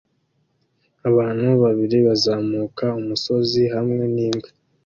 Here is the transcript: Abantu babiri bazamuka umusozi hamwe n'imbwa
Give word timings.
Abantu 1.09 1.47
babiri 1.63 1.97
bazamuka 2.07 2.85
umusozi 3.01 3.61
hamwe 3.73 4.03
n'imbwa 4.13 4.49